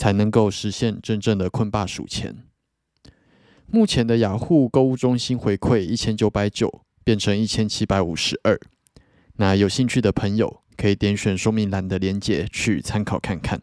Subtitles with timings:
[0.00, 2.42] 才能够实现真正的困霸数钱。
[3.66, 8.58] 目前的雅虎购物中心回馈一千九百九变成一千七百五十二。
[9.36, 13.60] 那有兴趣的朋友可以点选说明栏的链接去参考看看。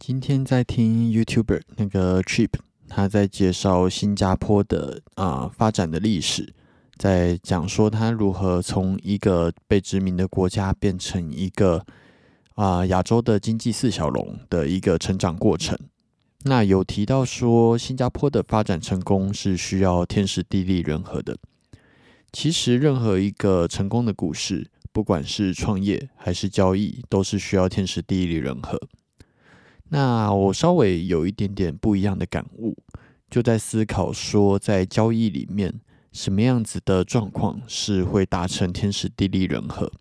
[0.00, 2.50] 今天在听 YouTuber 那个 Trip，
[2.88, 6.52] 他在介绍新加坡的啊发展的历史，
[6.96, 11.86] 在讲说他如何从一个被殖民的国家变成一个。
[12.54, 15.78] 啊，亚洲的经济四小龙的一个成长过程。
[16.44, 21.36] 那有提到说，新加坡的发展成功是需要天时地利人和的。
[22.32, 28.80] 其实，任何一个成功的故事，不管是创业还是交易，都是需要天时地利人和。
[29.88, 32.76] 那我稍微有一点点不一样的感悟，
[33.28, 35.80] 就在思考说，在交易里面，
[36.12, 39.92] 什么样子的状况是会达成天时地利人和？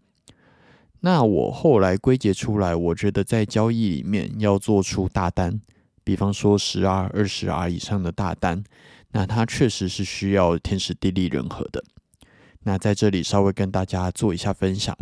[1.02, 5.62] 那我后来归结出来，我觉得在交易里面要做出大单，
[6.04, 8.64] 比方说十 R、二十 R 以上的大单，
[9.12, 11.82] 那它确实是需要天时地利人和的。
[12.64, 14.98] 那在这里稍微跟大家做一下分享。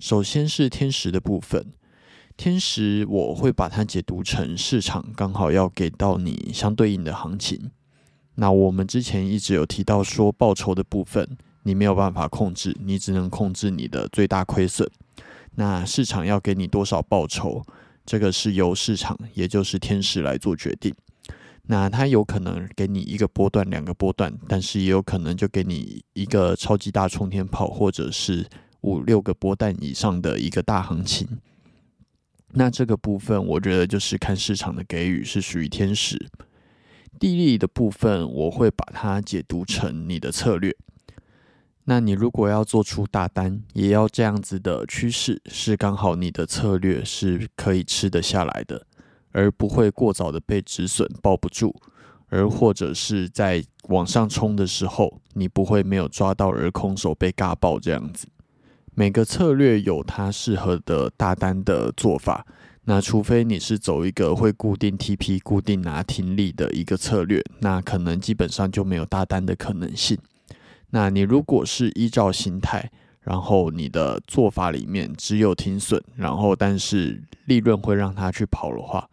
[0.00, 1.72] 首先是天时的部分，
[2.36, 7.70] 天时我会把它解读成市场刚好要给到你相对应的行情。
[8.34, 11.38] 那我们之前一直有提到说报酬的部分。
[11.66, 14.88] 你没有办法控制，你只能控制你的最大亏损。
[15.56, 17.60] 那市场要给你多少报酬，
[18.04, 20.94] 这个是由市场，也就是天使来做决定。
[21.64, 28.46] 那它有可能给你一个波段、两个波段，但是也有可能就给你一个超级大冲天炮，或者是
[28.82, 31.26] 五六个波段以上的一个大行情。
[32.52, 36.28] 那这个部分，我觉得就是看市场的给予是属于天使。
[37.18, 40.72] 地利的部分，我会把它解读成你的策略。
[41.88, 48.84] 那你如果要做出大单，也要这样子的趋势，是刚好你的策略是可以吃得下来的，
[49.30, 51.74] 而不会过早的被止损抱不住，
[52.28, 58.26] 而或者是在往上冲的时候，你不会没有抓到而空手被嘎爆这样子。
[58.94, 62.44] 每个策略有它适合的大单的做法，
[62.86, 70.18] 那除非你是走一个会固定 TP、固定拿停利的一个策略，那可能基本上就没有大单的可能性。
[70.96, 72.90] 那你如果是依照形态，
[73.20, 79.06] 然后你的做法里面只有停损，然后但是利润会让它去跑的话，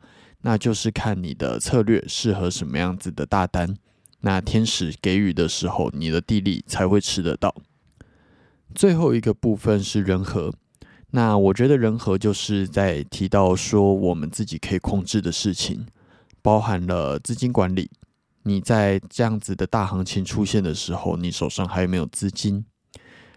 [0.43, 3.75] 那就是看你的策略适合什么样子的大单。
[4.21, 7.53] 那天使给予的时候，你的地利才会吃得到。
[8.73, 10.53] 最后一个部分是人和，
[11.11, 15.85] 那我觉得人和就是在提到说我们自己可以控制的事情，
[16.41, 17.91] 包含了资金管理。
[18.43, 22.65] 你在这样子的大行情出现的时候，你手上还有没有资金？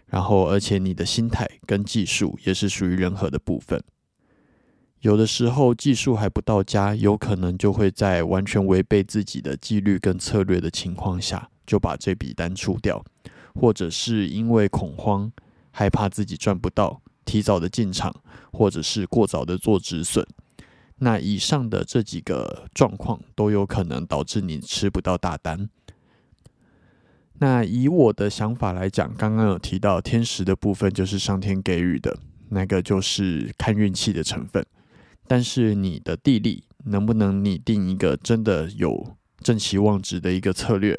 [0.07, 3.83] 然后，而且你的心态跟技术也是属于人和的部分。
[5.01, 13.05] 有的时候技术还不到家，有可能就会在完全违背自己的纪律跟策略的情况下，就把这笔单出掉，
[13.55, 15.31] 或者是因为恐慌，
[15.71, 18.15] 害怕自己赚不到，提早的进场，
[18.53, 20.27] 或者是过早的做止损。
[20.99, 25.69] 那以上的这几个状况都有可能导致你吃不到大单。
[27.39, 34.65] 那以我的想法来讲，刚刚有提到天时的部分就是上天给予的，那个就是看运气的成分。
[35.29, 40.99] 但是你的地利，能不能拟定一个真的有正期望值的一个策略？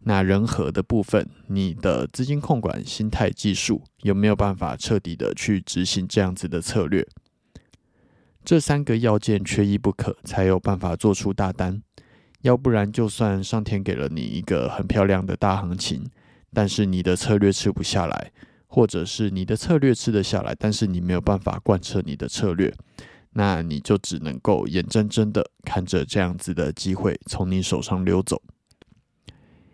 [0.00, 7.06] 那人和的部分，你的资金控管、心态、技术有没有办法彻底的去执行这样子的策略？
[8.44, 11.82] 这三个要件缺一不可，才有办法做出大单。
[12.42, 16.08] 要不然，就算上天给了你一个很漂亮的大行情，
[16.54, 18.32] 但是你的策略吃不下来，
[18.66, 22.74] 或者是你的策略吃得下来，但是你没有办法贯彻你的策略，
[23.34, 28.40] 那你就只能够眼睁睁的看着这样子的机会从你手上溜走。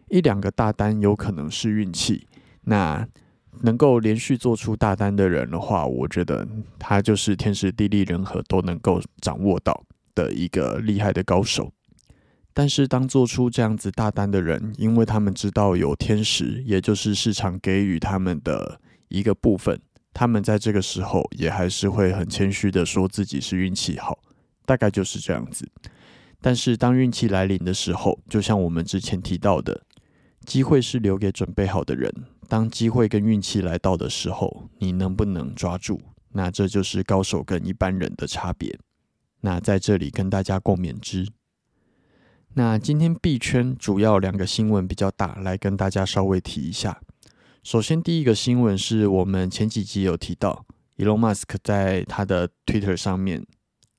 [0.08, 2.26] 一两个大单有可能是运气，
[2.62, 3.06] 那
[3.62, 6.46] 能够连续做出大单的人的话，我觉得
[6.78, 11.72] 他就是天时地利人和都能够掌握到的一个厉害的高手。
[12.52, 19.78] 但是，当做出这样子大单的人，因为他们知道有天时，也就是市场给予他们的一个部分，
[20.14, 24.18] 他们在这个时候也还是会很谦虚的说自己是运气好，
[24.64, 25.68] 大概就是这样子。
[26.40, 29.82] 但是，当运气来临的时候，就像我们之前提到的，
[30.46, 32.10] 机会是留给准备好的人。
[32.48, 36.00] 当机会跟运气来到的时候，你能不能抓住？
[36.32, 38.78] 那这就是高手跟一般人的差别。
[39.40, 41.26] 那在这里跟大家共勉之。
[42.54, 47.00] 那今天币圈主要两个新闻比较大，来跟大家稍微提一下。
[47.62, 50.64] 首先，第一个新闻是我们前几集有提到
[50.96, 53.44] ，Elon Musk 在他的 Twitter 上面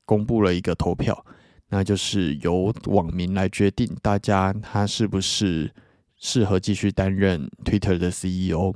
[0.06, 1.26] 公布了一个投票，
[1.70, 5.74] 那就是由网民来决定大家他是不是
[6.18, 8.74] 适合继续担任 Twitter 的 CEO。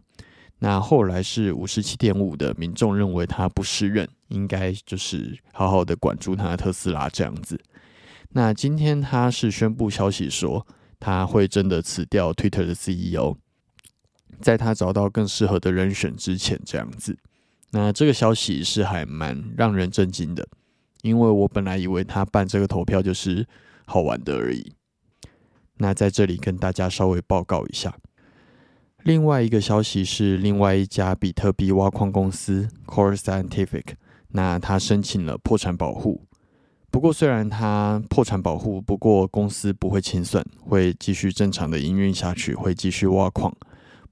[0.60, 7.60] 那后来是五十七点五的民众认为他不适任，应该就是好好的管住他的特斯拉这样子。
[8.30, 10.66] 那今天他是宣布消息说，
[11.00, 13.36] 他会真的辞掉 Twitter 的 CEO，
[14.40, 17.18] 在他找到更适合的人选之前，这样子。
[17.72, 20.48] 那这个消息是还蛮让人震惊的，
[21.02, 23.48] 因为我本来以为他办这个投票就是
[23.86, 24.74] 好玩的而已。
[25.82, 27.98] 那在这里跟大家稍微报告一下，
[29.04, 33.96] 另外一个消息是，另外一家比特币挖矿公司 Core Scientific，
[34.28, 36.22] 那他申请了破产保护。
[36.92, 43.52] 不过，虽然它破产保护，不过公司不会清算，会继续正常的营运下去，会继续挖矿。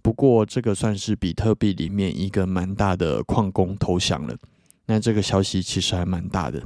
[0.01, 4.35] 不过，这个算是比特币里面一个蛮大的矿工投降了。
[4.87, 6.63] 那这个消息其实还蛮大的。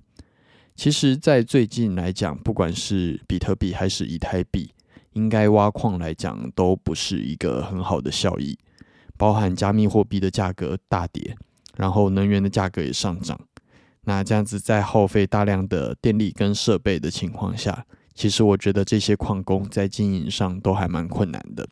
[0.75, 4.71] 其实，在最近来讲，不管是比特币还是以太币，
[5.13, 8.57] 应该挖矿来讲都不是一个很好的效益，
[9.17, 11.35] 包含加密货币的价格大跌，
[11.75, 13.39] 然后能源的价格也上涨。
[14.05, 21.67] 那这样子在耗费大量的电力跟设备的情况下，其实我觉得这些矿工在经营上都还蛮困难的。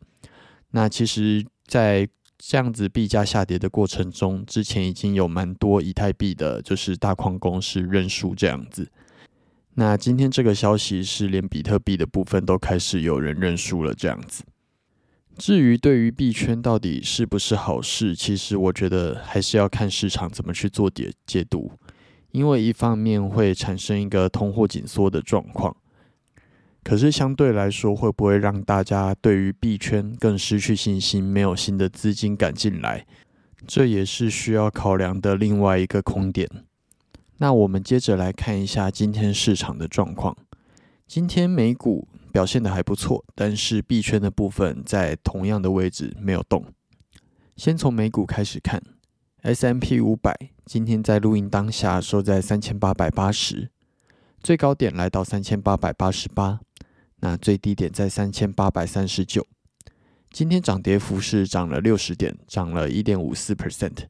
[0.70, 2.08] 那其实，在
[2.38, 8.90] 这样子币价下跌的过程中，之前已经有蛮多以太币的，就是大矿工是认输这样子。
[9.74, 14.44] 那今天这个消息是连比特币的部分都开始有人认输了这样子。
[15.38, 21.72] 至于对于币圈到底是不是好事，其实我觉得还是要看市场怎么去做解解读。
[22.32, 25.76] 因为一方面会产生一个通货紧缩的状况，
[26.82, 33.06] 可是相对来说，会不会让大家对于币圈更失去信心，没有新的资金赶进来，
[33.66, 36.48] 这也是需要考量的另外一个空点。
[37.42, 40.36] 那我们接着来看一下今天市场的状况。
[41.08, 46.64] 今天美股表现的还不错，但是币圈的部分在同样的位置没有动。
[47.56, 48.80] 先从美股开始看。
[49.40, 50.32] S M P 五百
[50.64, 53.72] 今天在录音当下收在三千八百八十，
[54.40, 56.60] 最高点来到三千八百八十八，
[57.16, 59.44] 那最低点在三千八百三十九。
[60.30, 64.06] 今天涨跌幅是涨了六十点，涨了一点五四 percent。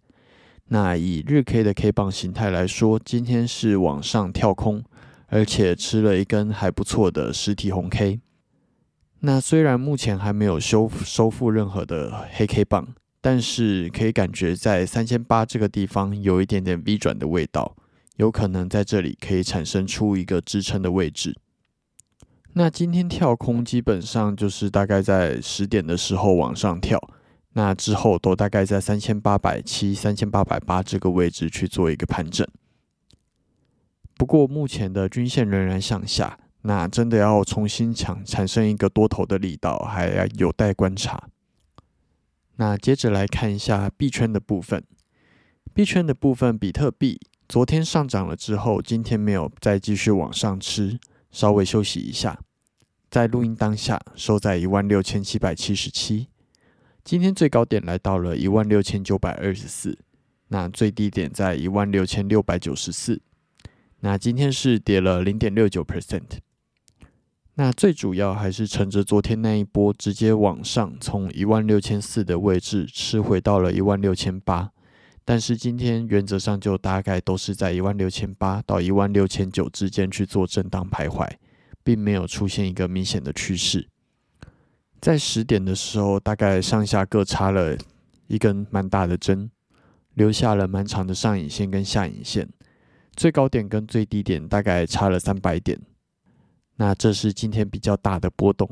[0.72, 4.82] 那以日 K 的 K 棒形态来说，今天是往上跳空，
[5.26, 8.20] 而且吃了一根还不错的实体红 K。
[9.20, 12.88] 那虽然目前还没有修收复任何的黑 K 棒。
[13.24, 17.76] 但是可以感觉在三千八这个地方有一点点 V 转的味道，
[18.16, 21.36] 有可能在这里可以产生出一个支撑的位置。
[22.54, 26.98] 那今天跳空基本上就是大概在十点的时候往上跳，
[27.54, 32.46] 那之后都大概在三千八百七、三千八百八这个位置去做一个盘整。
[34.16, 41.28] 不过目前的均线仍然向下，那真的要重新强产生一个多头的力道，还要有待观察。
[42.56, 44.84] 那接着来看一下币圈的部分。
[45.74, 50.98] 币圈的部分，比特币昨天上涨了之后，今天没有再继续往上吃，
[51.30, 52.38] 稍微休息一下。
[53.10, 56.28] 在录音当下，收在一万六千七百七十七。
[57.04, 59.98] 今天最高点来到了一万六千九百二十四，
[60.48, 63.20] 那最低点在一万六千六百九十四。
[64.00, 66.38] 那今天是跌了零点六九 percent。
[67.54, 74.70] 那最主要还是乘着昨天那一波，直接往上从一万六千四的位置吃回到了一万六千八。
[75.24, 81.28] 但是今天原则上就大概都是在一万六千八到一万六千九之间去做震荡徘徊，
[81.84, 83.88] 并没有出现一个明显的趋势。
[85.02, 87.76] 在十点的时候，大概上下各插了
[88.28, 89.50] 一根蛮大的针，
[90.14, 92.48] 留下了蛮长的上影线跟下影线，
[93.16, 95.76] 最高点跟最低点大概差了三百点。
[96.76, 98.70] 那这是今天比较大的波动。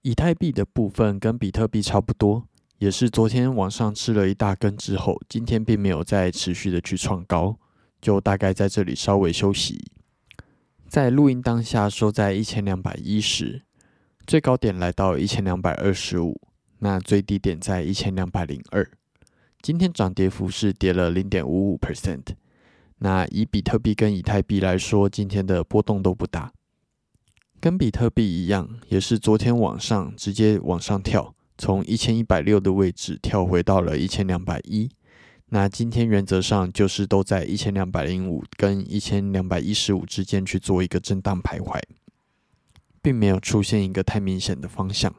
[0.00, 7.58] 以太币的部分跟比特币差不多，也是昨天晚上吃了一大根之后，今天并没有再持续的去创高，
[8.00, 9.92] 就大概在这里稍微休息。
[10.88, 13.62] 在录音当下收在一千两百一十，
[14.26, 16.40] 最高点来到一千两百二十五，
[16.78, 18.88] 那最低点在一千两百零二。
[19.60, 22.34] 今天涨跌幅是跌了零点五五 percent。
[22.98, 26.52] 那以比特币跟以太币来说，今天的波动都不大。
[27.60, 34.88] 跟比特币一样，也是昨天往上直接往上跳，从一千一百六的位置跳回到了一千两百一。
[35.50, 41.80] 那今天原则上就是都在一千两百零五跟一千两百一十五之间去做一个震荡徘徊，
[43.02, 45.12] 并没有出现一个太明显的方向。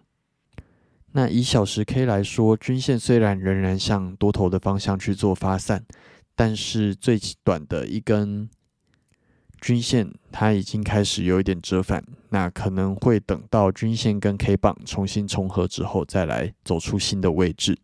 [1.12, 5.86] 那以小时 K 来说，均线虽然仍然向多头的方向去做发散，
[6.36, 8.50] 但是最短的一根。
[9.62, 17.78] 均线它已经开始有一点折返，那可能会等到均线跟 K 棒重新重合之后，再来走出新的位置。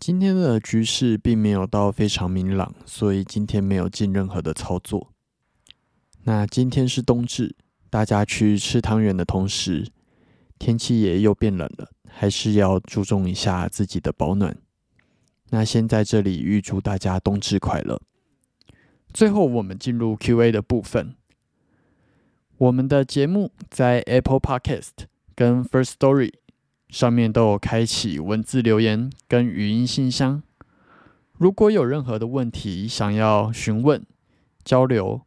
[0.00, 5.12] 今天的局势并没有到非常明朗，所以今天没有进任何的操作。
[6.22, 7.54] 那今天是冬至，
[7.92, 9.86] 大家去吃汤圆的同时，
[10.58, 14.56] 天气也又变冷了，还是要注重一下自己的保暖。
[15.50, 18.00] 那先在这里预祝大家冬至快乐。
[19.12, 21.16] 最后，我们进入 Q&A 的部分。
[22.56, 26.32] 我们的节目在 Apple Podcast 跟 First Story
[26.88, 30.42] 上面都有开启文字留言跟语音信箱。
[31.34, 34.02] 如果有任何的问题想要询问、
[34.64, 35.26] 交流，